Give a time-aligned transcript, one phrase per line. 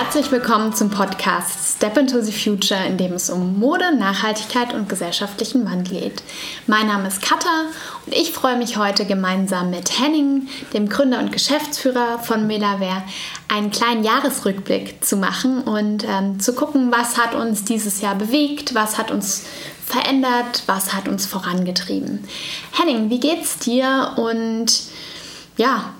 [0.00, 4.88] Herzlich willkommen zum Podcast Step into the Future, in dem es um Mode, Nachhaltigkeit und
[4.88, 6.22] gesellschaftlichen Wandel geht.
[6.68, 7.64] Mein Name ist Katha
[8.06, 13.02] und ich freue mich heute gemeinsam mit Henning, dem Gründer und Geschäftsführer von Melaware,
[13.48, 18.76] einen kleinen Jahresrückblick zu machen und ähm, zu gucken, was hat uns dieses Jahr bewegt,
[18.76, 19.46] was hat uns
[19.84, 22.22] verändert, was hat uns vorangetrieben.
[22.70, 24.66] Henning, wie geht's dir und
[25.56, 25.92] ja,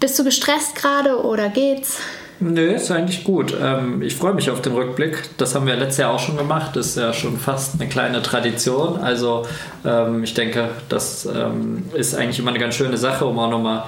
[0.00, 1.98] bist du gestresst gerade oder geht's?
[2.40, 3.56] Nö, ist eigentlich gut.
[3.60, 5.22] Ähm, ich freue mich auf den Rückblick.
[5.38, 6.74] Das haben wir letztes Jahr auch schon gemacht.
[6.74, 8.98] Das ist ja schon fast eine kleine Tradition.
[8.98, 9.46] Also
[9.84, 13.84] ähm, ich denke, das ähm, ist eigentlich immer eine ganz schöne Sache, um auch nochmal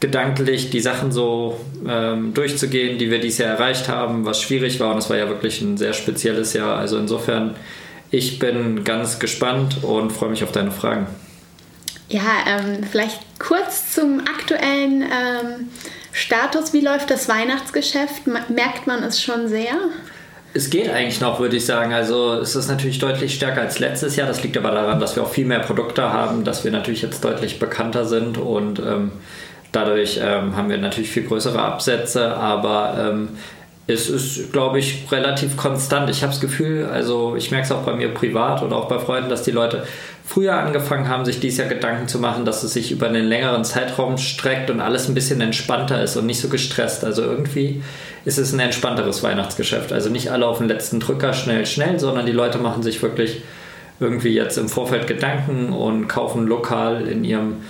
[0.00, 1.58] gedanklich die Sachen so
[2.32, 4.92] durchzugehen, die wir dieses Jahr erreicht haben, was schwierig war.
[4.92, 6.76] Und es war ja wirklich ein sehr spezielles Jahr.
[6.76, 7.56] Also insofern,
[8.12, 11.08] ich bin ganz gespannt und freue mich auf deine Fragen.
[12.08, 15.68] Ja, ähm, vielleicht kurz zum aktuellen ähm,
[16.18, 16.72] Status.
[16.72, 18.26] Wie läuft das Weihnachtsgeschäft?
[18.26, 19.72] Merkt man es schon sehr?
[20.54, 21.92] Es geht eigentlich noch, würde ich sagen.
[21.92, 24.26] Also es ist natürlich deutlich stärker als letztes Jahr.
[24.26, 27.24] Das liegt aber daran, dass wir auch viel mehr Produkte haben, dass wir natürlich jetzt
[27.24, 29.12] deutlich bekannter sind und ähm,
[29.72, 32.34] dadurch ähm, haben wir natürlich viel größere Absätze.
[32.34, 33.28] Aber ähm,
[33.88, 36.10] es ist, glaube ich, relativ konstant.
[36.10, 38.98] Ich habe das Gefühl, also ich merke es auch bei mir privat oder auch bei
[38.98, 39.84] Freunden, dass die Leute
[40.26, 43.64] früher angefangen haben, sich dieses Jahr Gedanken zu machen, dass es sich über einen längeren
[43.64, 47.02] Zeitraum streckt und alles ein bisschen entspannter ist und nicht so gestresst.
[47.02, 47.82] Also irgendwie
[48.26, 49.90] ist es ein entspannteres Weihnachtsgeschäft.
[49.90, 53.40] Also nicht alle auf den letzten Drücker schnell, schnell, sondern die Leute machen sich wirklich
[54.00, 57.62] irgendwie jetzt im Vorfeld Gedanken und kaufen lokal in ihrem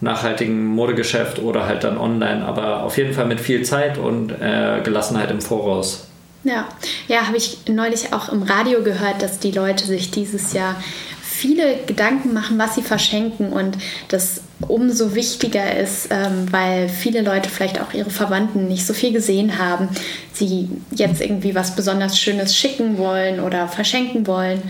[0.00, 4.80] nachhaltigen Modegeschäft oder halt dann online, aber auf jeden Fall mit viel Zeit und äh,
[4.82, 6.06] Gelassenheit im Voraus.
[6.44, 6.68] Ja,
[7.08, 10.76] ja, habe ich neulich auch im Radio gehört, dass die Leute sich dieses Jahr
[11.22, 13.76] viele Gedanken machen, was sie verschenken und
[14.08, 19.12] das umso wichtiger ist, ähm, weil viele Leute vielleicht auch ihre Verwandten nicht so viel
[19.12, 19.88] gesehen haben,
[20.32, 24.62] sie jetzt irgendwie was besonders Schönes schicken wollen oder verschenken wollen.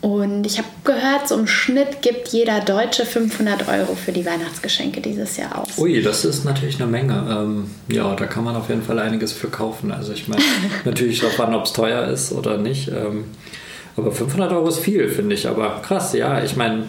[0.00, 5.02] Und ich habe gehört, so im Schnitt gibt jeder Deutsche 500 Euro für die Weihnachtsgeschenke
[5.02, 5.76] dieses Jahr aus.
[5.76, 7.26] Ui, das ist natürlich eine Menge.
[7.30, 9.92] Ähm, ja, da kann man auf jeden Fall einiges für kaufen.
[9.92, 10.42] Also ich meine,
[10.86, 12.88] natürlich darauf an, ob es teuer ist oder nicht.
[12.88, 13.24] Ähm,
[13.96, 15.46] aber 500 Euro ist viel, finde ich.
[15.46, 16.42] Aber krass, ja.
[16.42, 16.84] Ich meine,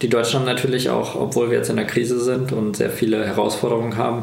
[0.00, 3.26] die Deutschen haben natürlich auch, obwohl wir jetzt in der Krise sind und sehr viele
[3.26, 4.22] Herausforderungen haben,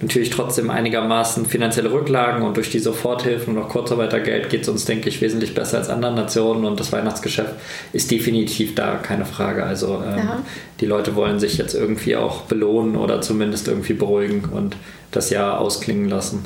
[0.00, 4.84] natürlich trotzdem einigermaßen finanzielle Rücklagen und durch die Soforthilfen und auch Kurzarbeitergeld geht es uns,
[4.84, 7.54] denke ich, wesentlich besser als anderen Nationen und das Weihnachtsgeschäft
[7.92, 9.64] ist definitiv da, keine Frage.
[9.64, 10.42] Also ähm, ja.
[10.80, 14.76] die Leute wollen sich jetzt irgendwie auch belohnen oder zumindest irgendwie beruhigen und
[15.10, 16.44] das Jahr ausklingen lassen.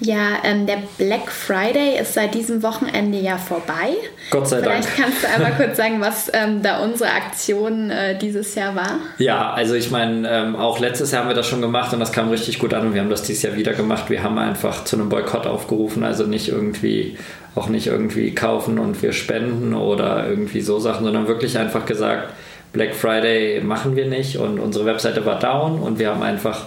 [0.00, 3.94] Ja, ähm, der Black Friday ist seit diesem Wochenende ja vorbei.
[4.30, 4.94] Gott sei Vielleicht Dank.
[4.94, 8.98] Vielleicht kannst du einmal kurz sagen, was ähm, da unsere Aktion äh, dieses Jahr war.
[9.18, 12.12] Ja, also ich meine, ähm, auch letztes Jahr haben wir das schon gemacht und das
[12.12, 14.08] kam richtig gut an und wir haben das dieses Jahr wieder gemacht.
[14.08, 17.18] Wir haben einfach zu einem Boykott aufgerufen, also nicht irgendwie
[17.54, 22.32] auch nicht irgendwie kaufen und wir spenden oder irgendwie so Sachen, sondern wirklich einfach gesagt,
[22.72, 26.66] Black Friday machen wir nicht und unsere Webseite war down und wir haben einfach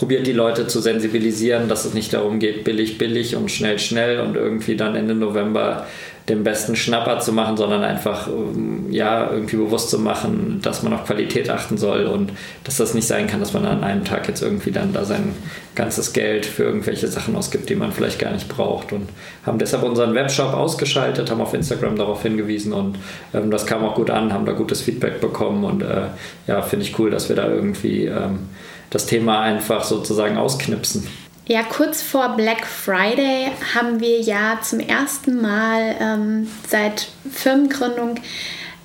[0.00, 4.20] probiert die Leute zu sensibilisieren, dass es nicht darum geht, billig, billig und schnell, schnell
[4.20, 5.86] und irgendwie dann Ende November
[6.26, 10.94] den besten Schnapper zu machen, sondern einfach ähm, ja irgendwie bewusst zu machen, dass man
[10.94, 12.32] auf Qualität achten soll und
[12.64, 15.34] dass das nicht sein kann, dass man an einem Tag jetzt irgendwie dann da sein
[15.74, 19.06] ganzes Geld für irgendwelche Sachen ausgibt, die man vielleicht gar nicht braucht und
[19.44, 22.96] haben deshalb unseren Webshop ausgeschaltet, haben auf Instagram darauf hingewiesen und
[23.34, 26.06] ähm, das kam auch gut an, haben da gutes Feedback bekommen und äh,
[26.46, 28.48] ja, finde ich cool, dass wir da irgendwie ähm,
[28.90, 31.06] das Thema einfach sozusagen ausknipsen.
[31.46, 38.16] Ja, kurz vor Black Friday haben wir ja zum ersten Mal ähm, seit Firmengründung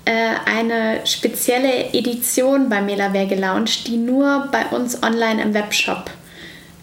[0.05, 0.11] äh,
[0.45, 6.09] eine spezielle Edition bei Melaware gelauncht, die nur bei uns online im Webshop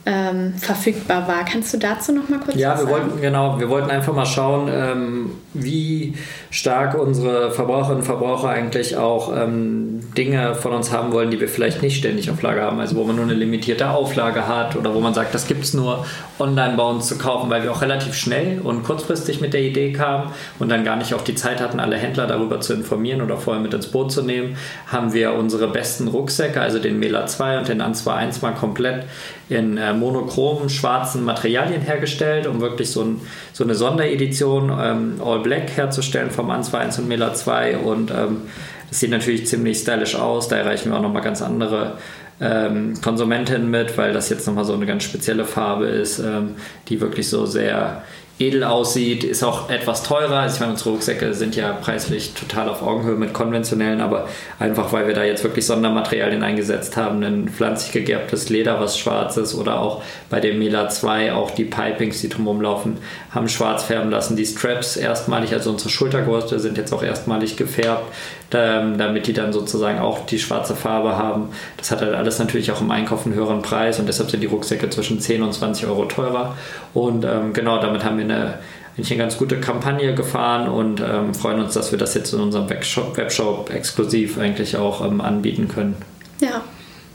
[0.04, 1.44] ähm, verfügbar war.
[1.44, 3.06] Kannst du dazu noch mal kurz ja, was wir sagen?
[3.10, 6.14] wollten genau, wir wollten einfach mal schauen, ähm, wie
[6.50, 11.48] stark unsere Verbraucherinnen und Verbraucher eigentlich auch ähm, Dinge von uns haben wollen, die wir
[11.48, 12.80] vielleicht nicht ständig auf Lager haben.
[12.80, 15.72] Also wo man nur eine limitierte Auflage hat oder wo man sagt, das gibt es
[15.72, 16.04] nur
[16.40, 19.92] online bei uns zu kaufen, weil wir auch relativ schnell und kurzfristig mit der Idee
[19.92, 23.36] kamen und dann gar nicht auch die Zeit hatten, alle Händler darüber zu informieren oder
[23.36, 24.56] vorher mit ins Boot zu nehmen,
[24.86, 29.04] haben wir unsere besten Rucksäcke, also den Mela 2 und den Answa 1 mal komplett
[29.52, 33.20] in äh, monochromen schwarzen Materialien hergestellt, um wirklich so, ein,
[33.52, 38.42] so eine Sonderedition ähm, All Black herzustellen vom Answa 1 und Mela 2 und ähm,
[38.88, 41.98] das sieht natürlich ziemlich stylisch aus, da erreichen wir auch nochmal ganz andere
[42.40, 46.56] ähm, Konsumentinnen mit, weil das jetzt nochmal so eine ganz spezielle Farbe ist, ähm,
[46.88, 48.02] die wirklich so sehr
[48.38, 50.40] edel aussieht, ist auch etwas teurer.
[50.40, 54.92] Also ich meine, unsere Rucksäcke sind ja preislich total auf Augenhöhe mit konventionellen, aber einfach
[54.92, 59.54] weil wir da jetzt wirklich Sondermaterialien eingesetzt haben, ein pflanzlich gegerbtes Leder, was schwarz ist
[59.54, 62.96] oder auch bei dem Mela 2 auch die Pipings, die drumherum laufen,
[63.30, 64.36] haben schwarz färben lassen.
[64.36, 68.04] Die Straps erstmalig, also unsere Schultergurte sind jetzt auch erstmalig gefärbt,
[68.52, 71.48] damit die dann sozusagen auch die schwarze Farbe haben.
[71.76, 74.46] Das hat halt alles natürlich auch im Einkauf einen höheren Preis und deshalb sind die
[74.46, 76.56] Rucksäcke zwischen 10 und 20 Euro teurer.
[76.94, 78.58] Und ähm, genau, damit haben wir eine
[78.98, 82.68] eine ganz gute Kampagne gefahren und ähm, freuen uns, dass wir das jetzt in unserem
[82.68, 85.96] Webshop, Webshop exklusiv eigentlich auch ähm, anbieten können.
[86.40, 86.62] Ja,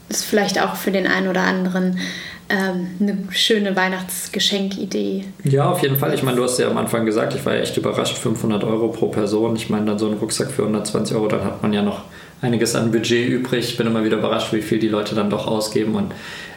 [0.08, 1.98] ist vielleicht auch für den einen oder anderen
[2.48, 5.24] ähm, eine schöne Weihnachtsgeschenkidee.
[5.44, 6.14] Ja, auf jeden Fall.
[6.14, 8.88] Ich meine, du hast ja am Anfang gesagt, ich war ja echt überrascht, 500 Euro
[8.88, 9.56] pro Person.
[9.56, 12.02] Ich meine, dann so ein Rucksack für 120 Euro, dann hat man ja noch
[12.40, 13.68] einiges an Budget übrig.
[13.68, 15.94] Ich bin immer wieder überrascht, wie viel die Leute dann doch ausgeben.
[15.94, 16.14] Und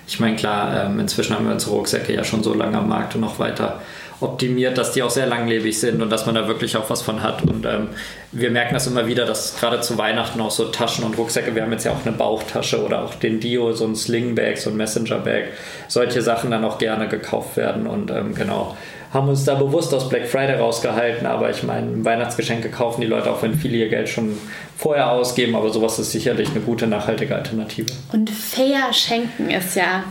[0.08, 3.16] ich meine, klar, ähm, inzwischen haben wir unsere Rucksäcke ja schon so lange am Markt
[3.16, 3.82] und noch weiter
[4.22, 7.22] optimiert, dass die auch sehr langlebig sind und dass man da wirklich auch was von
[7.22, 7.44] hat.
[7.44, 7.90] Und ähm,
[8.32, 11.64] wir merken das immer wieder, dass gerade zu Weihnachten auch so Taschen und Rucksäcke, wir
[11.64, 14.78] haben jetzt ja auch eine Bauchtasche oder auch den Dio, so ein Slingbag, so ein
[14.78, 15.46] Messengerbag,
[15.88, 17.88] solche Sachen dann auch gerne gekauft werden.
[17.88, 18.78] Und ähm, genau,
[19.12, 23.30] haben uns da bewusst aus Black Friday rausgehalten, aber ich meine, Weihnachtsgeschenke kaufen die Leute
[23.30, 24.38] auch, wenn viele ihr Geld schon
[24.78, 27.88] vorher ausgeben, aber sowas ist sicherlich eine gute, nachhaltige Alternative.
[28.14, 30.06] Und fair schenken ist ja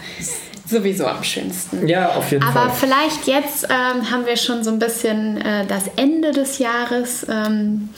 [0.70, 1.86] sowieso am schönsten.
[1.88, 2.62] Ja, auf jeden Aber Fall.
[2.62, 7.26] Aber vielleicht jetzt ähm, haben wir schon so ein bisschen äh, das Ende des Jahres
[7.28, 7.90] ähm,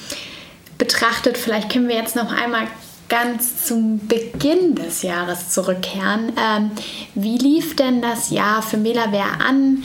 [0.78, 1.38] betrachtet.
[1.38, 2.66] Vielleicht können wir jetzt noch einmal
[3.08, 6.32] ganz zum Beginn des Jahres zurückkehren.
[6.36, 6.70] Ähm,
[7.14, 9.82] wie lief denn das Jahr für Melaware an?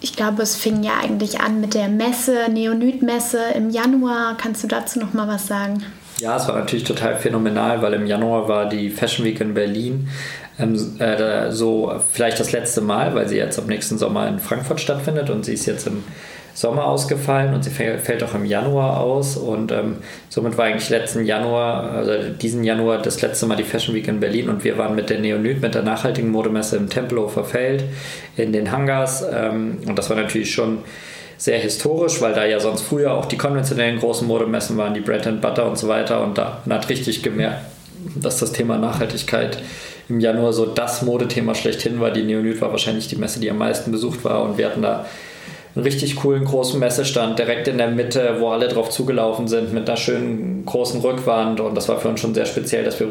[0.00, 4.36] Ich glaube, es fing ja eigentlich an mit der Messe, Neonit-Messe im Januar.
[4.36, 5.82] Kannst du dazu noch mal was sagen?
[6.20, 10.08] Ja, es war natürlich total phänomenal, weil im Januar war die Fashion Week in Berlin
[10.58, 14.80] ähm, äh, so vielleicht das letzte Mal, weil sie jetzt am nächsten Sommer in Frankfurt
[14.80, 16.04] stattfindet und sie ist jetzt im
[16.54, 19.96] Sommer ausgefallen und sie fällt auch im Januar aus und ähm,
[20.28, 24.20] somit war eigentlich letzten Januar, also diesen Januar das letzte Mal die Fashion Week in
[24.20, 27.82] Berlin und wir waren mit der Neonyt, mit der nachhaltigen Modemesse im Tempelhofer Feld
[28.36, 30.78] in den Hangars ähm, und das war natürlich schon
[31.38, 35.26] sehr historisch, weil da ja sonst früher auch die konventionellen großen Modemessen waren, die Bread
[35.26, 37.62] and Butter und so weiter und da man hat richtig gemerkt,
[38.14, 39.58] dass das Thema Nachhaltigkeit
[40.08, 42.10] im Januar so das Modethema schlechthin war.
[42.10, 45.06] Die Neonyt war wahrscheinlich die Messe, die am meisten besucht war und wir hatten da
[45.74, 49.88] einen richtig coolen großen Messestand direkt in der Mitte, wo alle drauf zugelaufen sind mit
[49.88, 53.08] einer schönen großen Rückwand und das war für uns schon sehr speziell, dass wir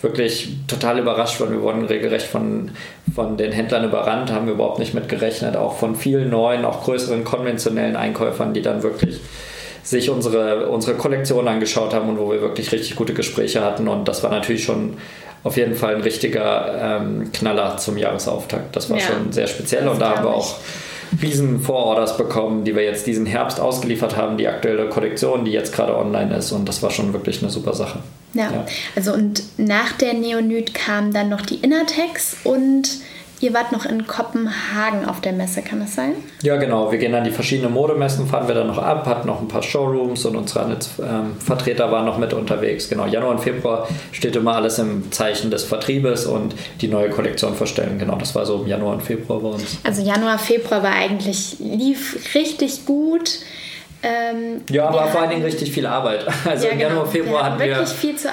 [0.00, 1.52] wirklich total überrascht waren.
[1.52, 2.70] Wir wurden regelrecht von,
[3.14, 7.22] von den Händlern überrannt, haben überhaupt nicht mit gerechnet, auch von vielen neuen, auch größeren
[7.24, 9.20] konventionellen Einkäufern, die dann wirklich
[9.82, 14.08] sich unsere, unsere Kollektion angeschaut haben und wo wir wirklich richtig gute Gespräche hatten und
[14.08, 14.96] das war natürlich schon
[15.46, 18.74] auf jeden Fall ein richtiger ähm, Knaller zum Jahresauftakt.
[18.74, 20.56] Das war ja, schon sehr speziell und da haben wir auch
[21.22, 25.72] riesen Vororders bekommen, die wir jetzt diesen Herbst ausgeliefert haben, die aktuelle Kollektion, die jetzt
[25.72, 28.00] gerade online ist und das war schon wirklich eine super Sache.
[28.34, 28.66] Ja, ja.
[28.96, 32.88] also und nach der Neonyt kam dann noch die Innertex und
[33.40, 36.14] Ihr wart noch in Kopenhagen auf der Messe, kann das sein?
[36.42, 36.90] Ja, genau.
[36.90, 39.62] Wir gehen dann die verschiedenen Modemessen, fahren wir dann noch ab, hatten noch ein paar
[39.62, 42.88] Showrooms und unsere ähm, Vertreter waren noch mit unterwegs.
[42.88, 47.54] Genau, Januar und Februar steht immer alles im Zeichen des Vertriebes und die neue Kollektion
[47.54, 47.98] vorstellen.
[47.98, 49.78] Genau, das war so im Januar und Februar bei uns.
[49.84, 53.30] Also Januar, Februar war eigentlich, lief richtig gut.
[54.02, 56.26] Ähm, ja, aber vor allen Dingen richtig viel Arbeit.
[56.46, 57.10] Also ja, im Januar, genau.
[57.10, 58.28] Februar wir hatten wir wirklich viel zu,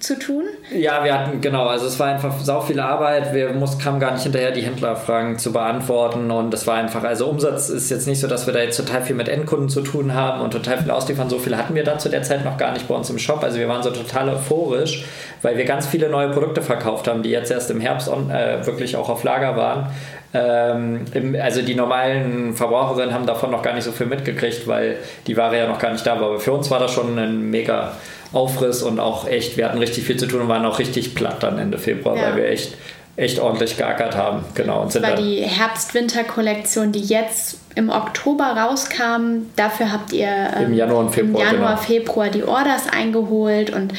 [0.00, 0.44] zu tun.
[0.74, 3.32] Ja, wir hatten, genau, also es war einfach sau viel Arbeit.
[3.32, 7.26] Wir mussten, kamen gar nicht hinterher, die Händlerfragen zu beantworten und es war einfach, also
[7.26, 10.14] Umsatz ist jetzt nicht so, dass wir da jetzt total viel mit Endkunden zu tun
[10.14, 11.30] haben und total viel ausliefern.
[11.30, 13.42] So viel hatten wir da zu der Zeit noch gar nicht bei uns im Shop.
[13.42, 15.04] Also wir waren so total euphorisch,
[15.42, 18.66] weil wir ganz viele neue Produkte verkauft haben, die jetzt erst im Herbst on, äh,
[18.66, 19.90] wirklich auch auf Lager waren.
[20.34, 21.04] Ähm,
[21.40, 25.58] also die normalen Verbraucherinnen haben davon noch gar nicht so viel mitgekriegt, weil die Ware
[25.58, 26.28] ja noch gar nicht da war.
[26.28, 27.92] Aber für uns war das schon ein mega
[28.32, 31.42] Aufriss und auch echt, wir hatten richtig viel zu tun und waren auch richtig platt
[31.42, 32.22] dann Ende Februar, ja.
[32.28, 32.74] weil wir echt
[33.16, 34.44] echt ordentlich geackert haben.
[34.54, 34.82] Genau.
[34.82, 39.50] Und sind das war die Herbst-Winter-Kollektion, die jetzt im Oktober rauskam.
[39.56, 41.82] Dafür habt ihr ähm, im Januar und Februar, im Januar, genau.
[41.82, 43.92] Februar die Orders eingeholt und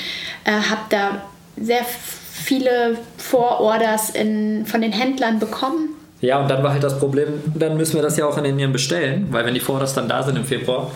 [0.46, 1.22] äh, habt da
[1.58, 5.93] sehr viele Vororders in, von den Händlern bekommen.
[6.24, 8.72] Ja, und dann war halt das Problem, dann müssen wir das ja auch in Indien
[8.72, 10.90] bestellen, weil wenn die Vororders dann da sind im Februar,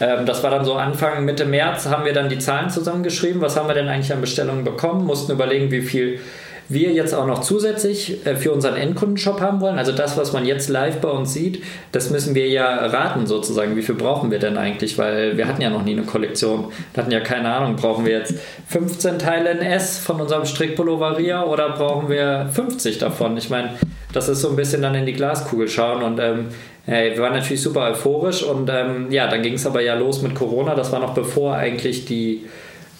[0.00, 3.56] ähm, das war dann so Anfang, Mitte März, haben wir dann die Zahlen zusammengeschrieben, was
[3.56, 6.18] haben wir denn eigentlich an Bestellungen bekommen, mussten überlegen, wie viel
[6.72, 9.78] wir jetzt auch noch zusätzlich äh, für unseren Endkundenshop haben wollen.
[9.78, 11.62] Also das, was man jetzt live bei uns sieht,
[11.92, 13.76] das müssen wir ja raten sozusagen.
[13.76, 14.98] Wie viel brauchen wir denn eigentlich?
[14.98, 16.72] Weil wir hatten ja noch nie eine Kollektion.
[16.94, 18.34] Wir hatten ja keine Ahnung, brauchen wir jetzt
[18.68, 23.36] 15 Teile in S von unserem Strickpullover Ria oder brauchen wir 50 davon?
[23.36, 23.70] Ich meine,
[24.12, 26.48] das ist so ein bisschen dann in die Glaskugel schauen und ähm,
[26.84, 30.20] Hey, wir waren natürlich super euphorisch und ähm, ja, dann ging es aber ja los
[30.20, 30.74] mit Corona.
[30.74, 32.44] Das war noch bevor eigentlich die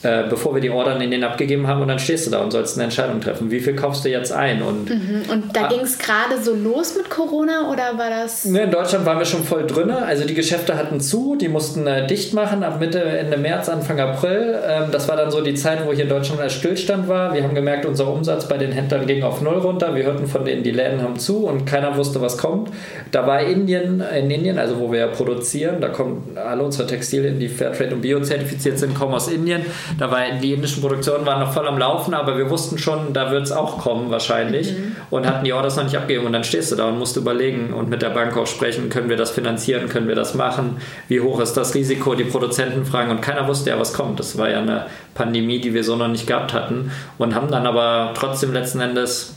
[0.03, 2.51] äh, bevor wir die Ordern in den abgegeben haben und dann stehst du da und
[2.51, 3.51] sollst eine Entscheidung treffen.
[3.51, 4.63] Wie viel kaufst du jetzt ein?
[4.63, 5.23] Und, mhm.
[5.31, 8.45] und da ah, ging es gerade so los mit Corona oder war das?
[8.45, 9.91] Ne, in Deutschland waren wir schon voll drin.
[9.91, 14.01] Also die Geschäfte hatten zu, die mussten äh, dicht machen ab Mitte, Ende März, Anfang
[14.01, 14.59] April.
[14.67, 17.35] Ähm, das war dann so die Zeit, wo hier in Deutschland der Stillstand war.
[17.35, 19.95] Wir haben gemerkt, unser Umsatz bei den Händlern ging auf Null runter.
[19.95, 22.71] Wir hörten von denen, die Läden haben zu und keiner wusste, was kommt.
[23.13, 27.49] Da war Indien, in Indien, also wo wir produzieren, da kommen alle unsere Textilien, die
[27.49, 29.63] Fairtrade und Bio zertifiziert sind, kommen aus Indien.
[29.99, 33.31] Da war die indischen Produktionen waren noch voll am Laufen, aber wir wussten schon, da
[33.31, 34.73] wird es auch kommen wahrscheinlich.
[34.73, 34.97] Mhm.
[35.11, 36.27] und hatten die Orders noch nicht abgegeben.
[36.27, 39.09] Und dann stehst du da und musst überlegen und mit der Bank auch sprechen, können
[39.09, 43.11] wir das finanzieren, können wir das machen, wie hoch ist das Risiko, die Produzenten fragen
[43.11, 44.19] und keiner wusste ja, was kommt.
[44.19, 46.91] Das war ja eine Pandemie, die wir so noch nicht gehabt hatten.
[47.19, 49.35] Und haben dann aber trotzdem letzten Endes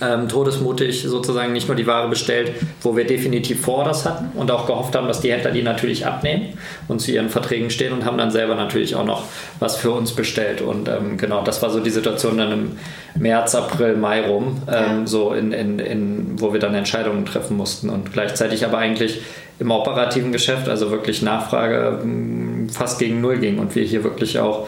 [0.00, 4.66] ähm, todesmutig sozusagen nicht nur die Ware bestellt, wo wir definitiv Vororders hatten und auch
[4.66, 6.54] gehofft haben, dass die Händler die natürlich abnehmen
[6.88, 9.24] und zu ihren Verträgen stehen und haben dann selber natürlich auch noch
[9.58, 10.60] was für uns bestellt.
[10.60, 12.76] Und ähm, genau, das war so die Situation dann im
[13.20, 15.06] März, April, Mai rum, ähm, ja.
[15.06, 19.20] so in, in, in, wo wir dann Entscheidungen treffen mussten und gleichzeitig aber eigentlich
[19.58, 24.38] im operativen Geschäft, also wirklich Nachfrage mm, fast gegen Null ging und wir hier wirklich
[24.38, 24.66] auch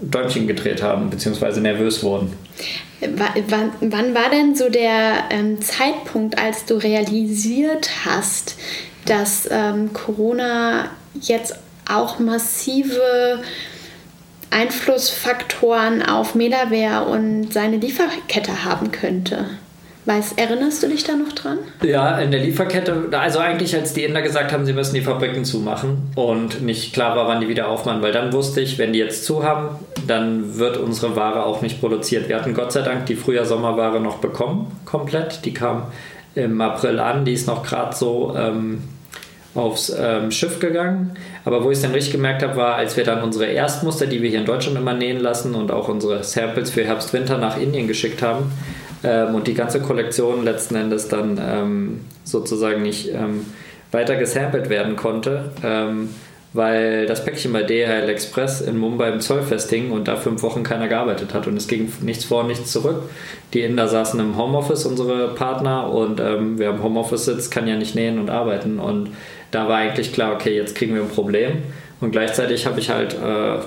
[0.00, 2.32] Däumchen gedreht haben, beziehungsweise nervös wurden.
[3.00, 8.56] Wann, wann war denn so der ähm, Zeitpunkt, als du realisiert hast,
[9.06, 10.90] dass ähm, Corona
[11.20, 11.54] jetzt
[11.88, 13.42] auch massive
[14.50, 19.46] Einflussfaktoren auf Melaware und seine Lieferkette haben könnte?
[20.06, 21.58] Weiß, erinnerst du dich da noch dran?
[21.82, 25.44] Ja, in der Lieferkette, also eigentlich als die Inder gesagt haben, sie müssen die Fabriken
[25.44, 28.98] zumachen und nicht klar war, wann die wieder aufmachen, weil dann wusste ich, wenn die
[28.98, 29.78] jetzt zu haben,
[30.10, 32.28] dann wird unsere Ware auch nicht produziert.
[32.28, 35.44] Wir hatten Gott sei Dank die Frühjahr-Sommerware noch bekommen, komplett.
[35.44, 35.84] Die kam
[36.34, 38.82] im April an, die ist noch gerade so ähm,
[39.54, 41.12] aufs ähm, Schiff gegangen.
[41.44, 44.22] Aber wo ich es dann richtig gemerkt habe, war, als wir dann unsere Erstmuster, die
[44.22, 47.86] wir hier in Deutschland immer nähen lassen und auch unsere Samples für Herbst-Winter nach Indien
[47.86, 48.52] geschickt haben,
[49.02, 53.46] ähm, und die ganze Kollektion letzten Endes dann ähm, sozusagen nicht ähm,
[53.92, 56.10] weiter gesampelt werden konnte, ähm,
[56.52, 60.62] weil das Päckchen bei DHL Express in Mumbai im Zollfest hing und da fünf Wochen
[60.64, 61.46] keiner gearbeitet hat.
[61.46, 63.02] Und es ging nichts vor, nichts zurück.
[63.54, 67.76] Die Inder saßen im Homeoffice, unsere Partner, und ähm, wer im Homeoffice sitzt, kann ja
[67.76, 68.80] nicht nähen und arbeiten.
[68.80, 69.10] Und
[69.52, 71.62] da war eigentlich klar, okay, jetzt kriegen wir ein Problem.
[72.00, 73.58] Und gleichzeitig habe ich halt äh,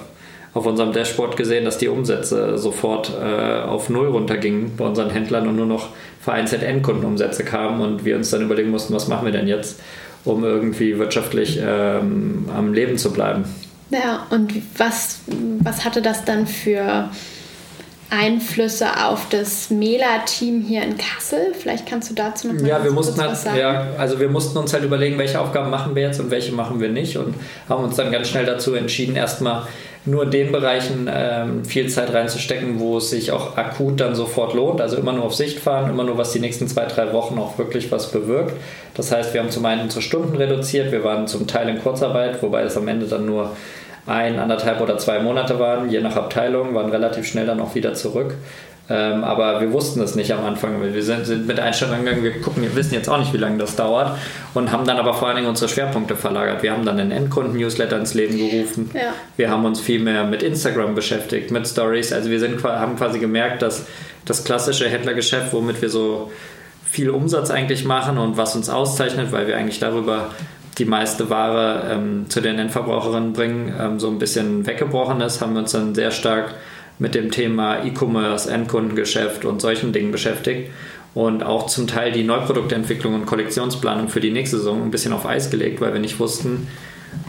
[0.54, 5.48] auf unserem Dashboard gesehen, dass die Umsätze sofort äh, auf Null runtergingen bei unseren Händlern
[5.48, 9.32] und nur noch vereinzelt Endkundenumsätze kamen und wir uns dann überlegen mussten, was machen wir
[9.32, 9.82] denn jetzt,
[10.26, 13.46] um irgendwie wirtschaftlich ähm, am Leben zu bleiben.
[13.90, 15.20] Ja, und was,
[15.60, 17.10] was hatte das dann für
[18.10, 21.54] Einflüsse auf das Mela-Team hier in Kassel?
[21.54, 23.58] Vielleicht kannst du dazu noch mal ja, wir mussten halt, was sagen.
[23.58, 26.80] Ja, also wir mussten uns halt überlegen, welche Aufgaben machen wir jetzt und welche machen
[26.80, 27.36] wir nicht und
[27.68, 29.64] haben uns dann ganz schnell dazu entschieden, erstmal
[30.06, 34.54] nur in den Bereichen ähm, viel Zeit reinzustecken, wo es sich auch akut dann sofort
[34.54, 34.82] lohnt.
[34.82, 37.58] Also immer nur auf Sicht fahren, immer nur, was die nächsten zwei, drei Wochen auch
[37.58, 38.54] wirklich was bewirkt.
[38.96, 42.44] Das heißt, wir haben zum einen unsere Stunden reduziert, wir waren zum Teil in Kurzarbeit,
[42.44, 43.52] wobei es am Ende dann nur
[44.06, 47.94] ein, anderthalb oder zwei Monate waren, je nach Abteilung, waren relativ schnell dann auch wieder
[47.94, 48.36] zurück.
[48.90, 50.82] Ähm, aber wir wussten es nicht am Anfang.
[50.82, 53.58] Wir sind, sind mit Einstellung gegangen, wir gucken, wir wissen jetzt auch nicht, wie lange
[53.58, 54.18] das dauert
[54.54, 56.64] und haben dann aber vor allen Dingen unsere Schwerpunkte verlagert.
[56.64, 58.92] Wir haben dann den Endkunden-Newsletter ins Leben gerufen.
[58.94, 59.14] Ja.
[59.38, 62.12] Wir haben uns viel mehr mit Instagram beschäftigt, mit Stories.
[62.12, 63.86] Also wir sind, haben quasi gemerkt, dass
[64.26, 66.32] das klassische Händlergeschäft, womit wir so
[66.84, 70.32] viel Umsatz eigentlich machen und was uns auszeichnet, weil wir eigentlich darüber
[70.78, 75.54] die meiste Ware ähm, zu den Endverbraucherinnen bringen, ähm, so ein bisschen weggebrochen ist, haben
[75.54, 76.56] wir uns dann sehr stark
[77.00, 80.72] mit dem Thema E-Commerce, Endkundengeschäft und solchen Dingen beschäftigt
[81.14, 85.26] und auch zum Teil die Neuproduktentwicklung und Kollektionsplanung für die nächste Saison ein bisschen auf
[85.26, 86.68] Eis gelegt, weil wir nicht wussten,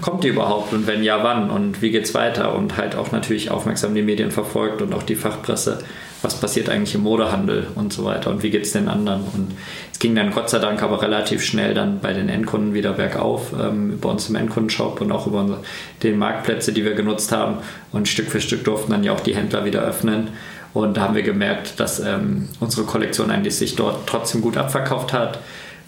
[0.01, 2.55] kommt die überhaupt und wenn ja, wann und wie geht es weiter?
[2.55, 5.79] Und halt auch natürlich aufmerksam die Medien verfolgt und auch die Fachpresse,
[6.23, 9.23] was passiert eigentlich im Modehandel und so weiter und wie geht es den anderen?
[9.35, 9.53] Und
[9.93, 13.53] es ging dann Gott sei Dank aber relativ schnell dann bei den Endkunden wieder bergauf,
[13.59, 15.61] ähm, bei uns im Endkundenshop und auch über unsere,
[16.03, 17.59] den Marktplätze, die wir genutzt haben.
[17.93, 20.29] Und Stück für Stück durften dann ja auch die Händler wieder öffnen.
[20.73, 25.13] Und da haben wir gemerkt, dass ähm, unsere Kollektion eigentlich sich dort trotzdem gut abverkauft
[25.13, 25.39] hat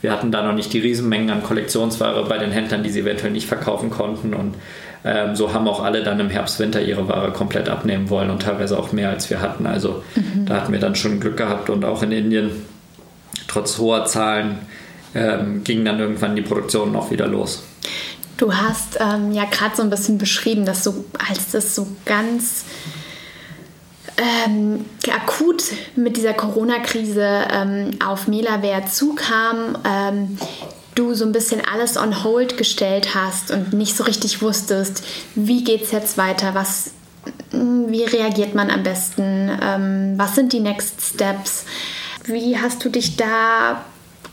[0.02, 3.32] wir hatten da noch nicht die Riesenmengen an Kollektionsware bei den Händlern, die sie eventuell
[3.32, 4.34] nicht verkaufen konnten.
[4.34, 4.54] Und
[5.04, 8.42] ähm, so haben auch alle dann im Herbst, Winter ihre Ware komplett abnehmen wollen und
[8.42, 9.66] teilweise auch mehr als wir hatten.
[9.66, 10.46] Also mhm.
[10.46, 12.50] da hatten wir dann schon Glück gehabt und auch in Indien,
[13.48, 14.58] trotz hoher Zahlen,
[15.14, 17.62] ähm, ging dann irgendwann die Produktion auch wieder los.
[18.36, 22.64] Du hast ähm, ja gerade so ein bisschen beschrieben, dass so, als das so ganz
[24.18, 30.38] ähm, akut mit dieser Corona-Krise ähm, auf Melaware zukam, ähm,
[30.94, 35.02] du so ein bisschen alles on hold gestellt hast und nicht so richtig wusstest,
[35.34, 36.92] wie geht es jetzt weiter, was,
[37.50, 41.66] wie reagiert man am besten, ähm, was sind die Next Steps,
[42.24, 43.84] wie hast du dich da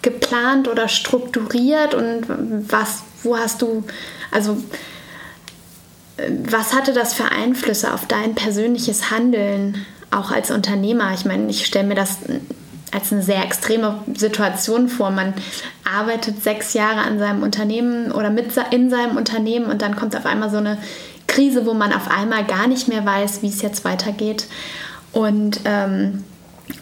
[0.02, 2.26] geplant oder strukturiert und
[2.70, 3.84] was, wo hast du,
[4.32, 4.58] also
[6.18, 11.14] was hatte das für Einflüsse auf dein persönliches Handeln, auch als Unternehmer?
[11.14, 12.18] Ich meine, ich stelle mir das
[12.92, 15.10] als eine sehr extreme Situation vor.
[15.10, 15.34] Man
[15.84, 20.26] arbeitet sechs Jahre an seinem Unternehmen oder mit in seinem Unternehmen und dann kommt auf
[20.26, 20.78] einmal so eine
[21.28, 24.46] Krise, wo man auf einmal gar nicht mehr weiß, wie es jetzt weitergeht
[25.12, 26.24] und ähm,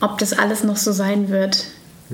[0.02, 1.68] ob das alles noch so sein wird.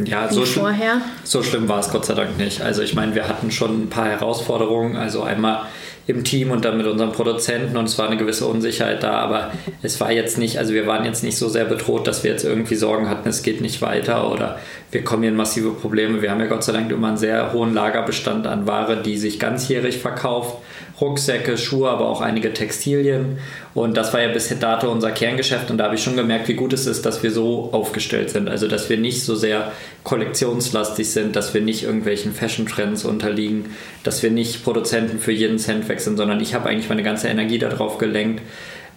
[0.05, 1.01] Ja, so, vorher.
[1.23, 2.61] so schlimm war es Gott sei Dank nicht.
[2.61, 4.95] Also ich meine, wir hatten schon ein paar Herausforderungen.
[4.95, 5.65] Also einmal
[6.07, 9.51] im Team und dann mit unseren Produzenten und es war eine gewisse Unsicherheit da, aber
[9.81, 12.45] es war jetzt nicht, also wir waren jetzt nicht so sehr bedroht, dass wir jetzt
[12.45, 14.57] irgendwie Sorgen hatten, es geht nicht weiter oder
[14.91, 16.21] wir kommen hier in massive Probleme.
[16.21, 19.37] Wir haben ja Gott sei Dank immer einen sehr hohen Lagerbestand an Ware, die sich
[19.37, 20.57] ganzjährig verkauft
[20.99, 23.37] Rucksäcke, Schuhe, aber auch einige Textilien.
[23.75, 25.69] Und das war ja bis dato unser Kerngeschäft.
[25.69, 28.49] Und da habe ich schon gemerkt, wie gut es ist, dass wir so aufgestellt sind.
[28.49, 29.71] Also, dass wir nicht so sehr
[30.03, 35.87] kollektionslastig sind, dass wir nicht irgendwelchen Fashion-Trends unterliegen, dass wir nicht Produzenten für jeden Cent
[35.87, 38.41] wechseln, sondern ich habe eigentlich meine ganze Energie darauf gelenkt,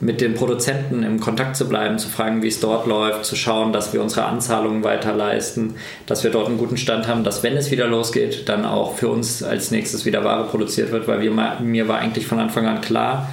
[0.01, 3.73] mit den Produzenten im Kontakt zu bleiben, zu fragen, wie es dort läuft, zu schauen,
[3.73, 5.75] dass wir unsere Anzahlungen weiterleisten,
[6.07, 9.09] dass wir dort einen guten Stand haben, dass wenn es wieder losgeht, dann auch für
[9.09, 11.31] uns als nächstes wieder Ware produziert wird, weil wir,
[11.61, 13.29] mir war eigentlich von Anfang an klar,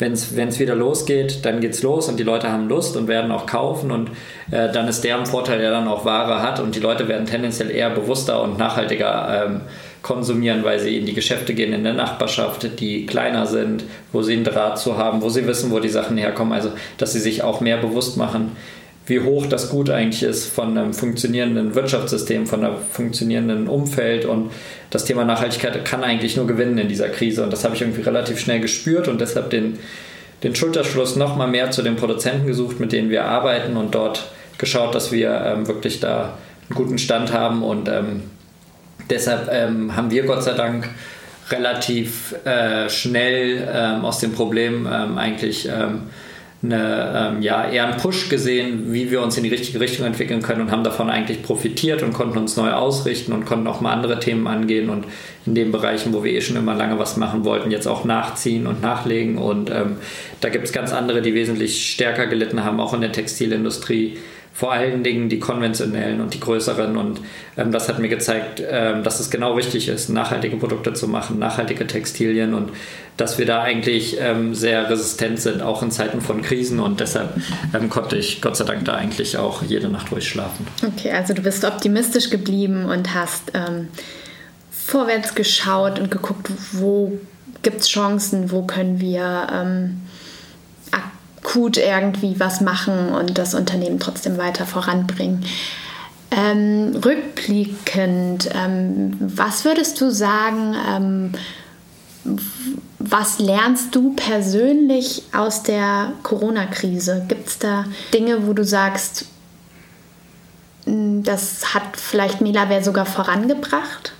[0.00, 3.32] wenn es wieder losgeht, dann geht es los und die Leute haben Lust und werden
[3.32, 4.10] auch kaufen und
[4.50, 7.26] äh, dann ist der ein Vorteil, der dann auch Ware hat und die Leute werden
[7.26, 9.60] tendenziell eher bewusster und nachhaltiger ähm,
[10.02, 14.34] konsumieren, weil sie in die Geschäfte gehen in der Nachbarschaft, die kleiner sind, wo sie
[14.34, 16.52] einen Draht zu haben, wo sie wissen, wo die Sachen herkommen.
[16.52, 18.52] Also, dass sie sich auch mehr bewusst machen,
[19.08, 24.26] wie hoch das Gut eigentlich ist von einem funktionierenden Wirtschaftssystem, von einem funktionierenden Umfeld.
[24.26, 24.50] Und
[24.90, 27.42] das Thema Nachhaltigkeit kann eigentlich nur gewinnen in dieser Krise.
[27.42, 29.78] Und das habe ich irgendwie relativ schnell gespürt und deshalb den,
[30.42, 34.30] den Schulterschluss noch mal mehr zu den Produzenten gesucht, mit denen wir arbeiten und dort
[34.58, 36.36] geschaut, dass wir ähm, wirklich da
[36.68, 38.24] einen guten Stand haben und ähm,
[39.10, 40.88] Deshalb ähm, haben wir Gott sei Dank
[41.50, 46.02] relativ äh, schnell ähm, aus dem Problem ähm, eigentlich ähm,
[46.60, 50.42] eine, ähm, ja, eher einen Push gesehen, wie wir uns in die richtige Richtung entwickeln
[50.42, 53.92] können und haben davon eigentlich profitiert und konnten uns neu ausrichten und konnten auch mal
[53.92, 55.06] andere Themen angehen und
[55.46, 58.66] in den Bereichen, wo wir eh schon immer lange was machen wollten, jetzt auch nachziehen
[58.66, 59.38] und nachlegen.
[59.38, 59.70] Und
[60.40, 64.18] da gibt es ganz andere, die wesentlich stärker gelitten haben, auch in der Textilindustrie
[64.58, 66.96] vor allen Dingen die konventionellen und die größeren.
[66.96, 67.20] Und
[67.56, 71.38] ähm, das hat mir gezeigt, ähm, dass es genau richtig ist, nachhaltige Produkte zu machen,
[71.38, 72.72] nachhaltige Textilien und
[73.16, 76.80] dass wir da eigentlich ähm, sehr resistent sind, auch in Zeiten von Krisen.
[76.80, 77.36] Und deshalb
[77.72, 80.66] ähm, konnte ich Gott sei Dank da eigentlich auch jede Nacht ruhig schlafen.
[80.84, 83.86] Okay, also du bist optimistisch geblieben und hast ähm,
[84.72, 87.16] vorwärts geschaut und geguckt, wo
[87.62, 89.46] gibt es Chancen, wo können wir
[91.42, 95.44] akut irgendwie was machen und das Unternehmen trotzdem weiter voranbringen.
[96.30, 101.32] Ähm, rückblickend, ähm, was würdest du sagen, ähm,
[102.98, 107.24] was lernst du persönlich aus der Corona-Krise?
[107.28, 109.24] Gibt es da Dinge, wo du sagst,
[110.84, 114.12] hm, das hat vielleicht Melaware sogar vorangebracht?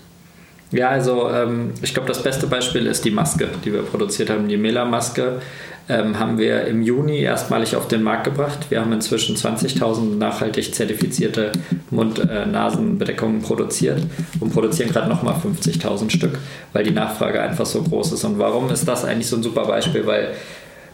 [0.71, 4.49] Ja, also ähm, ich glaube, das beste Beispiel ist die Maske, die wir produziert haben,
[4.49, 5.41] die Mela-Maske
[5.89, 8.67] ähm, haben wir im Juni erstmalig auf den Markt gebracht.
[8.69, 11.53] Wir haben inzwischen 20.000 nachhaltig zertifizierte
[11.91, 14.03] Mund-Nasen-Bedeckungen produziert
[14.41, 16.39] und produzieren gerade nochmal 50.000 Stück,
[16.75, 18.25] weil die Nachfrage einfach so groß ist.
[18.25, 20.07] Und warum ist das eigentlich so ein super Beispiel?
[20.07, 20.35] Weil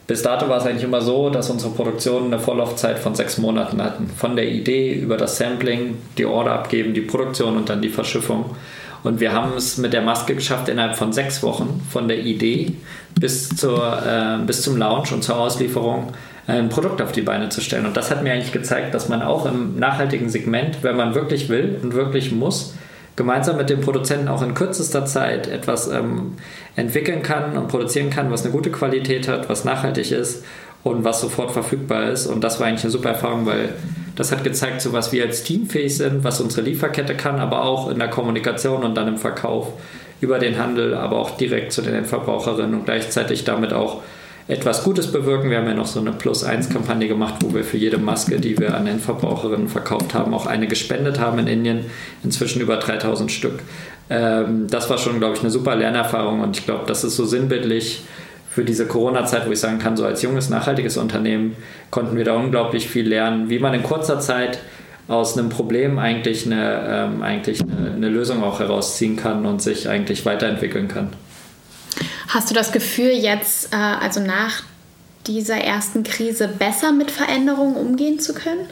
[0.06, 3.82] bis dato war es eigentlich immer so, dass unsere Produktionen eine Vorlaufzeit von sechs Monaten
[3.82, 4.08] hatten.
[4.16, 8.54] Von der Idee über das Sampling, die Order abgeben, die Produktion und dann die Verschiffung.
[9.04, 12.72] Und wir haben es mit der Maske geschafft, innerhalb von sechs Wochen von der Idee
[13.20, 16.08] bis, zur, äh, bis zum Launch und zur Auslieferung
[16.48, 17.84] äh, ein Produkt auf die Beine zu stellen.
[17.84, 21.50] Und das hat mir eigentlich gezeigt, dass man auch im nachhaltigen Segment, wenn man wirklich
[21.50, 22.74] will und wirklich muss,
[23.14, 26.32] gemeinsam mit dem Produzenten auch in kürzester Zeit etwas ähm,
[26.74, 30.44] entwickeln kann und produzieren kann, was eine gute Qualität hat, was nachhaltig ist
[30.82, 32.26] und was sofort verfügbar ist.
[32.26, 33.74] Und das war eigentlich eine super Erfahrung, weil
[34.16, 37.64] das hat gezeigt, so was wir als Team fähig sind, was unsere Lieferkette kann, aber
[37.64, 39.72] auch in der Kommunikation und dann im Verkauf
[40.20, 44.02] über den Handel, aber auch direkt zu den Endverbraucherinnen und gleichzeitig damit auch
[44.46, 45.50] etwas Gutes bewirken.
[45.50, 48.74] Wir haben ja noch so eine Plus-1-Kampagne gemacht, wo wir für jede Maske, die wir
[48.74, 51.86] an Endverbraucherinnen verkauft haben, auch eine gespendet haben in Indien.
[52.22, 53.60] Inzwischen über 3000 Stück.
[54.10, 57.24] Ähm, das war schon, glaube ich, eine super Lernerfahrung und ich glaube, das ist so
[57.24, 58.02] sinnbildlich
[58.54, 61.56] für diese Corona-Zeit, wo ich sagen kann, so als junges, nachhaltiges Unternehmen
[61.90, 64.60] konnten wir da unglaublich viel lernen, wie man in kurzer Zeit
[65.08, 69.88] aus einem Problem eigentlich eine, ähm, eigentlich eine, eine Lösung auch herausziehen kann und sich
[69.88, 71.10] eigentlich weiterentwickeln kann.
[72.28, 74.62] Hast du das Gefühl, jetzt, äh, also nach
[75.26, 78.68] dieser ersten Krise, besser mit Veränderungen umgehen zu können?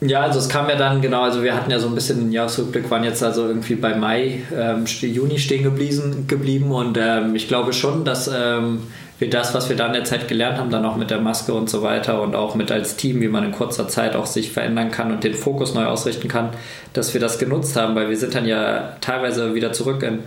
[0.00, 2.32] Ja, also es kam ja dann, genau, also wir hatten ja so ein bisschen den
[2.32, 7.48] Jahresrückblick, waren jetzt also irgendwie bei Mai, ähm, Juni stehen geblieben, geblieben und ähm, ich
[7.48, 8.84] glaube schon, dass ähm,
[9.18, 11.52] wir das, was wir da in der Zeit gelernt haben, dann auch mit der Maske
[11.52, 14.52] und so weiter und auch mit als Team, wie man in kurzer Zeit auch sich
[14.52, 16.50] verändern kann und den Fokus neu ausrichten kann,
[16.92, 20.20] dass wir das genutzt haben, weil wir sind dann ja teilweise wieder zurück in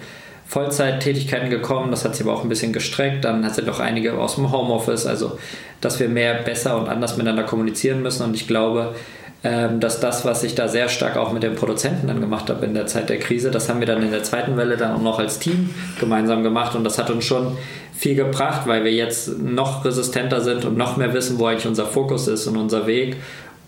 [0.45, 4.35] Vollzeittätigkeiten gekommen, das hat sich aber auch ein bisschen gestreckt, dann sind auch einige aus
[4.35, 5.39] dem Homeoffice, also
[5.79, 8.23] dass wir mehr, besser und anders miteinander kommunizieren müssen.
[8.23, 8.93] Und ich glaube,
[9.43, 12.65] ähm, dass das, was ich da sehr stark auch mit den Produzenten dann gemacht habe
[12.65, 15.01] in der Zeit der Krise, das haben wir dann in der zweiten Welle dann auch
[15.01, 16.75] noch als Team gemeinsam gemacht.
[16.75, 17.57] Und das hat uns schon
[18.01, 21.85] viel gebracht, weil wir jetzt noch resistenter sind und noch mehr wissen, wo eigentlich unser
[21.85, 23.17] Fokus ist und unser Weg.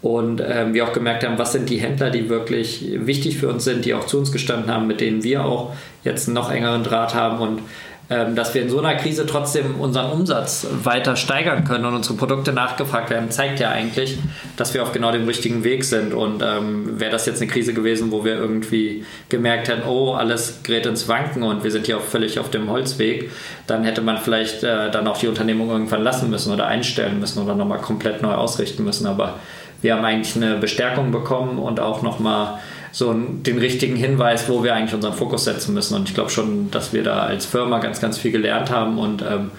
[0.01, 3.63] Und ähm, wir auch gemerkt haben, was sind die Händler, die wirklich wichtig für uns
[3.63, 6.83] sind, die auch zu uns gestanden haben, mit denen wir auch jetzt einen noch engeren
[6.83, 7.41] Draht haben.
[7.41, 7.61] Und
[8.35, 12.51] dass wir in so einer Krise trotzdem unseren Umsatz weiter steigern können und unsere Produkte
[12.53, 14.17] nachgefragt werden, zeigt ja eigentlich,
[14.57, 16.13] dass wir auf genau dem richtigen Weg sind.
[16.13, 20.61] Und ähm, wäre das jetzt eine Krise gewesen, wo wir irgendwie gemerkt hätten, oh, alles
[20.63, 23.31] gerät ins Wanken und wir sind hier auch völlig auf dem Holzweg,
[23.67, 27.41] dann hätte man vielleicht äh, dann auch die Unternehmung irgendwann lassen müssen oder einstellen müssen
[27.41, 29.07] oder nochmal komplett neu ausrichten müssen.
[29.07, 29.39] Aber
[29.81, 32.59] wir haben eigentlich eine Bestärkung bekommen und auch nochmal
[32.93, 35.95] so den richtigen Hinweis, wo wir eigentlich unseren Fokus setzen müssen.
[35.95, 39.23] Und ich glaube schon, dass wir da als Firma ganz, ganz viel gelernt haben und
[39.23, 39.51] ähm,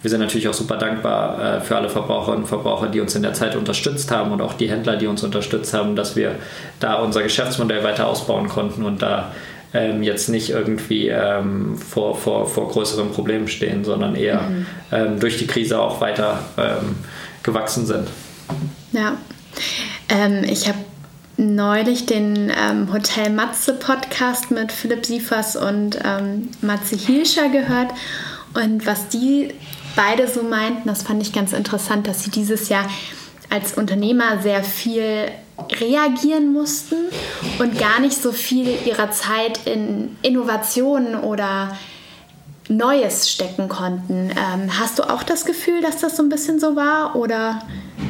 [0.00, 3.22] wir sind natürlich auch super dankbar äh, für alle Verbraucherinnen und Verbraucher, die uns in
[3.22, 6.36] der Zeit unterstützt haben und auch die Händler, die uns unterstützt haben, dass wir
[6.80, 9.32] da unser Geschäftsmodell weiter ausbauen konnten und da
[9.74, 14.66] ähm, jetzt nicht irgendwie ähm, vor, vor, vor größeren Problemen stehen, sondern eher mhm.
[14.92, 16.96] ähm, durch die Krise auch weiter ähm,
[17.42, 18.08] gewachsen sind.
[18.92, 19.18] Ja,
[20.08, 20.78] ähm, ich habe
[21.38, 27.92] neulich den ähm, Hotel Matze Podcast mit Philipp Siefers und ähm, Matze Hilscher gehört.
[28.54, 29.54] Und was die
[29.94, 32.90] beide so meinten, das fand ich ganz interessant, dass sie dieses Jahr
[33.50, 35.30] als Unternehmer sehr viel
[35.80, 36.96] reagieren mussten
[37.58, 41.76] und gar nicht so viel ihrer Zeit in Innovationen oder
[42.68, 44.30] Neues stecken konnten.
[44.30, 47.62] Ähm, hast du auch das Gefühl, dass das so ein bisschen so war oder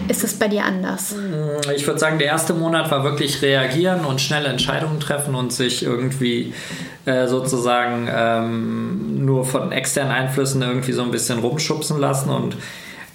[0.09, 1.15] ist es bei dir anders?
[1.15, 5.53] Mm, ich würde sagen, der erste Monat war wirklich reagieren und schnelle Entscheidungen treffen und
[5.53, 6.53] sich irgendwie
[7.05, 12.57] äh, sozusagen ähm, nur von externen Einflüssen irgendwie so ein bisschen rumschubsen lassen und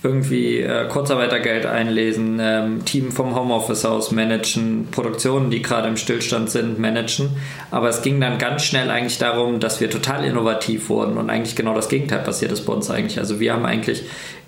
[0.04, 6.50] irgendwie äh, Kurzarbeitergeld einlesen, ähm, Team vom Homeoffice aus managen, Produktionen, die gerade im Stillstand
[6.50, 7.30] sind, managen.
[7.72, 11.56] Aber es ging dann ganz schnell eigentlich darum, dass wir total innovativ wurden und eigentlich
[11.56, 13.18] genau das Gegenteil passiert ist bei uns eigentlich.
[13.18, 14.04] Also wir haben eigentlich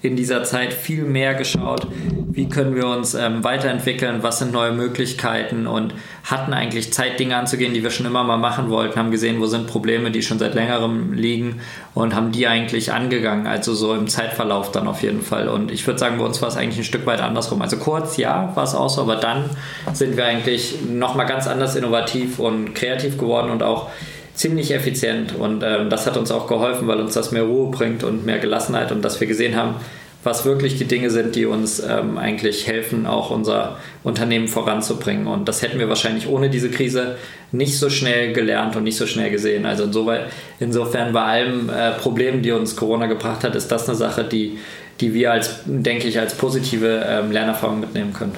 [0.05, 1.87] in dieser Zeit viel mehr geschaut,
[2.31, 7.37] wie können wir uns ähm, weiterentwickeln, was sind neue Möglichkeiten und hatten eigentlich Zeit, Dinge
[7.37, 10.37] anzugehen, die wir schon immer mal machen wollten, haben gesehen, wo sind Probleme, die schon
[10.37, 11.61] seit längerem liegen
[11.93, 15.47] und haben die eigentlich angegangen, also so im Zeitverlauf dann auf jeden Fall.
[15.47, 17.61] Und ich würde sagen, bei uns war es eigentlich ein Stück weit andersrum.
[17.61, 19.49] Also kurz, ja, war es auch so, aber dann
[19.93, 23.89] sind wir eigentlich nochmal ganz anders innovativ und kreativ geworden und auch
[24.35, 28.03] ziemlich effizient und ähm, das hat uns auch geholfen, weil uns das mehr Ruhe bringt
[28.03, 29.75] und mehr Gelassenheit und dass wir gesehen haben,
[30.25, 35.27] was wirklich die Dinge sind, die uns ähm, eigentlich helfen, auch unser Unternehmen voranzubringen.
[35.27, 37.17] Und das hätten wir wahrscheinlich ohne diese Krise
[37.51, 39.67] nicht so schnell gelernt und nicht so schnell gesehen.
[39.67, 43.95] Also insoweit, insofern bei allen äh, Problemen, die uns Corona gebracht hat, ist das eine
[43.95, 44.57] Sache, die,
[44.99, 48.35] die wir als, denke ich, als positive ähm, Lernerfahrung mitnehmen können.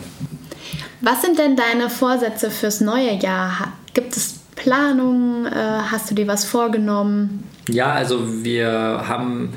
[0.99, 3.71] Was sind denn deine Vorsätze fürs neue Jahr?
[3.93, 4.36] Gibt es
[4.67, 5.45] Planung?
[5.45, 7.45] Äh, hast du dir was vorgenommen?
[7.69, 8.67] Ja, also wir
[9.07, 9.53] haben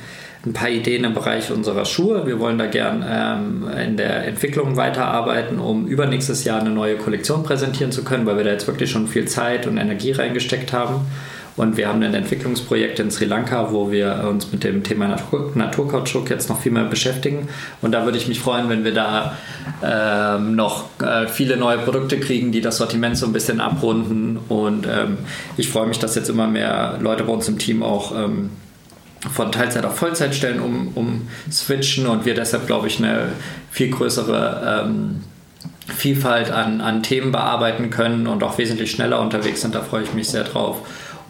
[0.46, 2.29] ein paar Ideen im Bereich unserer Schuhe.
[2.29, 7.42] Wir wollen da gern ähm, in der Entwicklung weiterarbeiten, um übernächstes Jahr eine neue Kollektion
[7.42, 11.01] präsentieren zu können, weil wir da jetzt wirklich schon viel Zeit und Energie reingesteckt haben.
[11.61, 15.53] Und wir haben ein Entwicklungsprojekt in Sri Lanka, wo wir uns mit dem Thema Natur
[15.55, 17.51] Naturkautschuk jetzt noch viel mehr beschäftigen.
[17.83, 19.37] Und da würde ich mich freuen, wenn wir da
[19.85, 24.38] ähm, noch äh, viele neue Produkte kriegen, die das Sortiment so ein bisschen abrunden.
[24.49, 25.18] Und ähm,
[25.59, 28.49] ich freue mich, dass jetzt immer mehr Leute bei uns im Team auch ähm,
[29.31, 33.33] von Teilzeit auf Vollzeitstellen um, um switchen und wir deshalb, glaube ich, eine
[33.70, 35.20] viel größere ähm,
[35.94, 39.75] Vielfalt an, an Themen bearbeiten können und auch wesentlich schneller unterwegs sind.
[39.75, 40.79] Da freue ich mich sehr drauf.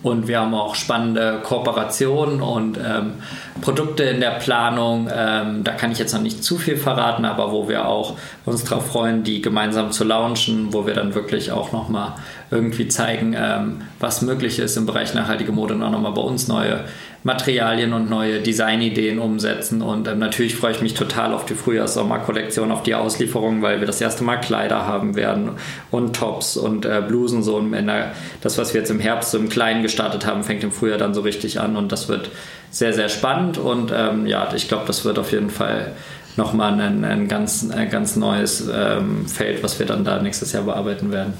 [0.03, 3.15] Und wir haben auch spannende Kooperationen und ähm,
[3.61, 5.11] Produkte in der Planung.
[5.15, 8.65] Ähm, da kann ich jetzt noch nicht zu viel verraten, aber wo wir auch uns
[8.65, 12.15] darauf freuen, die gemeinsam zu launchen, wo wir dann wirklich auch nochmal
[12.51, 16.49] irgendwie zeigen, ähm, was möglich ist im Bereich nachhaltige Mode und auch nochmal bei uns
[16.49, 16.85] neue
[17.23, 19.83] Materialien und neue Designideen umsetzen.
[19.83, 23.87] Und ähm, natürlich freue ich mich total auf die Frühjahrs-Sommer-Kollektion, auf die Auslieferung, weil wir
[23.87, 25.51] das erste Mal Kleider haben werden
[25.91, 27.43] und Tops und äh, Blusen.
[27.43, 30.65] So in der, das, was wir jetzt im Herbst so im Kleinen gestartet haben, fängt
[30.65, 32.31] im Frühjahr dann so richtig an und das wird
[32.71, 33.59] sehr, sehr spannend.
[33.59, 35.93] Und ähm, ja, ich glaube, das wird auf jeden Fall
[36.37, 40.63] nochmal ein, ein, ganz, ein ganz neues ähm, Feld, was wir dann da nächstes Jahr
[40.63, 41.35] bearbeiten werden.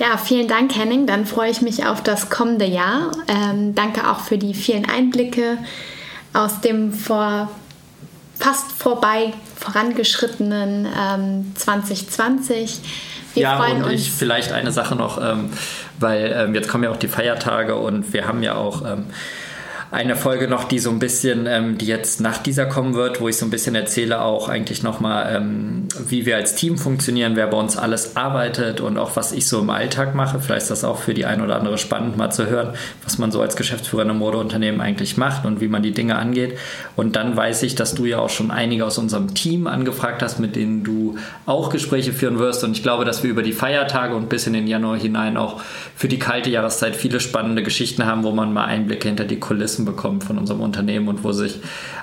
[0.00, 1.06] Ja, vielen Dank, Henning.
[1.06, 3.12] Dann freue ich mich auf das kommende Jahr.
[3.28, 5.58] Ähm, danke auch für die vielen Einblicke
[6.32, 7.50] aus dem vor
[8.38, 12.80] fast vorbei vorangeschrittenen ähm, 2020.
[13.34, 13.92] Wir ja, und uns.
[13.92, 15.50] ich vielleicht eine Sache noch, ähm,
[15.98, 19.04] weil ähm, jetzt kommen ja auch die Feiertage und wir haben ja auch ähm,
[19.92, 23.28] eine Folge noch, die so ein bisschen, ähm, die jetzt nach dieser kommen wird, wo
[23.28, 27.48] ich so ein bisschen erzähle auch eigentlich nochmal, ähm, wie wir als Team funktionieren, wer
[27.48, 30.38] bei uns alles arbeitet und auch was ich so im Alltag mache.
[30.38, 33.32] Vielleicht ist das auch für die ein oder andere spannend mal zu hören, was man
[33.32, 36.56] so als Geschäftsführer in einem Modeunternehmen eigentlich macht und wie man die Dinge angeht.
[36.94, 40.38] Und dann weiß ich, dass du ja auch schon einige aus unserem Team angefragt hast,
[40.38, 42.62] mit denen du auch Gespräche führen wirst.
[42.62, 45.60] Und ich glaube, dass wir über die Feiertage und bis in den Januar hinein auch
[45.96, 49.79] für die kalte Jahreszeit viele spannende Geschichten haben, wo man mal Einblicke hinter die Kulissen
[49.80, 51.60] Nutzen bekommt von unserem Unternehmen und wo sich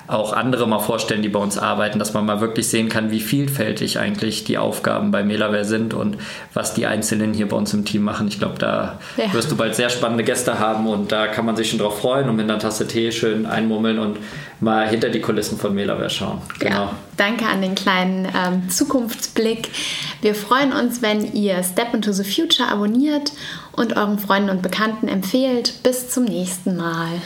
[0.07, 3.19] auch andere mal vorstellen, die bei uns arbeiten, dass man mal wirklich sehen kann, wie
[3.19, 6.17] vielfältig eigentlich die Aufgaben bei Melaware sind und
[6.53, 8.27] was die Einzelnen hier bei uns im Team machen.
[8.27, 9.33] Ich glaube, da ja.
[9.33, 12.29] wirst du bald sehr spannende Gäste haben und da kann man sich schon drauf freuen
[12.29, 14.17] und mit einer Tasse Tee schön einmummeln und
[14.59, 16.41] mal hinter die Kulissen von Melaware schauen.
[16.59, 16.75] Genau.
[16.75, 19.69] Ja, danke an den kleinen ähm, Zukunftsblick.
[20.21, 23.33] Wir freuen uns, wenn ihr Step into the Future abonniert
[23.73, 25.83] und euren Freunden und Bekannten empfehlt.
[25.83, 27.21] Bis zum nächsten Mal.